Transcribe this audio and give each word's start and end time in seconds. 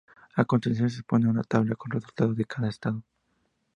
A 0.35 0.45
continuación 0.45 0.89
se 0.89 1.01
expone 1.01 1.29
una 1.29 1.43
tabla 1.43 1.75
con 1.75 1.91
los 1.91 2.01
resultados 2.01 2.35
en 2.39 2.45
cada 2.45 2.69
estado. 2.69 3.03